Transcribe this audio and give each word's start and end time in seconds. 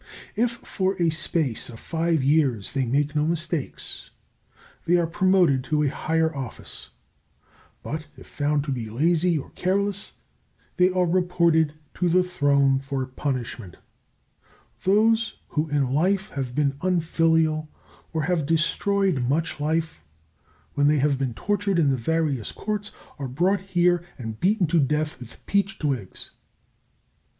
If 0.35 0.53
for 0.53 0.99
a 0.99 1.11
space 1.11 1.69
of 1.69 1.79
five 1.79 2.23
years 2.23 2.73
they 2.73 2.87
make 2.87 3.15
no 3.15 3.27
mistakes 3.27 4.09
they 4.85 4.97
are 4.97 5.05
promoted 5.05 5.63
to 5.65 5.83
a 5.83 5.89
higher 5.89 6.35
office; 6.35 6.89
but 7.83 8.07
if 8.17 8.25
found 8.25 8.63
to 8.63 8.71
be 8.71 8.89
lazy 8.89 9.37
or 9.37 9.51
careless 9.51 10.13
they 10.77 10.89
are 10.89 11.05
reported 11.05 11.75
to 11.93 12.09
the 12.09 12.23
Throne 12.23 12.79
for 12.79 13.05
punishment. 13.05 13.77
Those 14.83 15.37
who 15.49 15.69
in 15.69 15.93
life 15.93 16.29
have 16.29 16.55
been 16.55 16.77
unfilial 16.81 17.69
or 18.11 18.23
have 18.23 18.47
destroyed 18.47 19.21
much 19.25 19.59
life, 19.59 20.03
when 20.73 20.87
they 20.87 20.97
have 20.97 21.19
been 21.19 21.35
tortured 21.35 21.77
in 21.77 21.91
the 21.91 21.95
various 21.95 22.51
Courts 22.51 22.91
are 23.19 23.27
brought 23.27 23.59
here 23.61 24.03
and 24.17 24.39
beaten 24.39 24.65
to 24.65 24.79
death 24.79 25.19
with 25.19 25.45
peach 25.45 25.77
twigs. 25.77 26.31